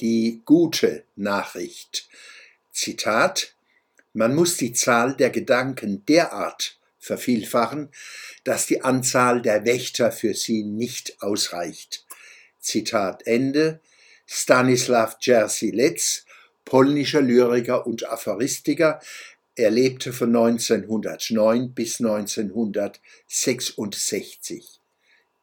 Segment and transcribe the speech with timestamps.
[0.00, 2.08] die gute Nachricht.
[2.72, 3.54] Zitat
[4.12, 7.90] Man muss die Zahl der Gedanken derart vervielfachen,
[8.44, 12.04] dass die Anzahl der Wächter für sie nicht ausreicht.
[12.60, 13.80] Zitat Ende.
[14.30, 15.72] Stanislav Jerzy
[16.66, 19.00] polnischer Lyriker und Aphoristiker,
[19.54, 24.80] er lebte von 1909 bis 1966.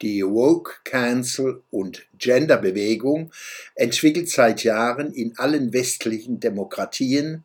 [0.02, 3.32] Die Woke, Cancel und Gender-Bewegung
[3.74, 7.44] entwickelt seit Jahren in allen westlichen Demokratien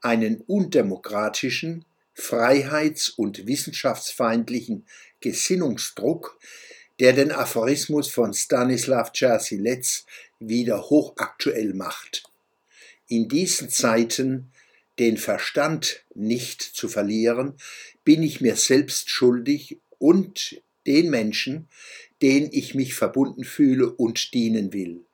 [0.00, 4.86] einen undemokratischen, freiheits- und wissenschaftsfeindlichen
[5.20, 6.38] Gesinnungsdruck,
[7.00, 10.04] der den Aphorismus von Stanislav Czersilec
[10.38, 12.22] wieder hochaktuell macht.
[13.08, 14.52] In diesen Zeiten
[15.00, 17.54] den Verstand nicht zu verlieren,
[18.04, 21.68] bin ich mir selbst schuldig und den Menschen,
[22.22, 25.04] denen ich mich verbunden fühle und dienen will.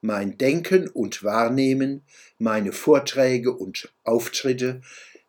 [0.00, 2.02] Mein Denken und Wahrnehmen,
[2.38, 4.80] meine Vorträge und Auftritte,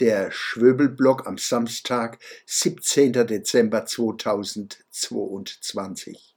[0.00, 3.12] der Schwöbelblock am Samstag, 17.
[3.12, 6.34] Dezember 2022.